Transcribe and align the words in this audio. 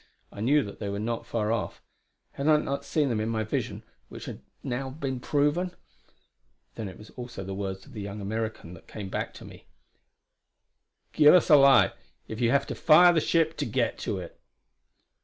I 0.31 0.41
knew 0.41 0.63
that 0.63 0.79
they 0.79 0.89
were 0.89 0.97
not 0.97 1.27
far 1.27 1.51
off; 1.51 1.79
had 2.31 2.47
I 2.47 2.57
not 2.57 2.83
seen 2.83 3.09
them 3.09 3.19
in 3.19 3.29
my 3.29 3.43
vision, 3.43 3.83
which 4.09 4.25
had 4.25 4.41
now 4.63 4.89
been 4.89 5.19
proven. 5.19 5.75
Then 6.73 6.89
it 6.89 6.97
was 6.97 7.11
also 7.11 7.43
that 7.43 7.45
the 7.45 7.53
words 7.53 7.85
of 7.85 7.93
the 7.93 8.01
young 8.01 8.19
American 8.19 8.75
came 8.87 9.09
back 9.09 9.31
to 9.35 9.45
me: 9.45 9.67
"Give 11.13 11.35
us 11.35 11.51
a 11.51 11.55
light, 11.55 11.93
if 12.27 12.41
you 12.41 12.49
have 12.49 12.65
to 12.65 12.73
fire 12.73 13.13
the 13.13 13.21
ship 13.21 13.55
to 13.57 13.65
get 13.67 14.07
it." 14.07 14.41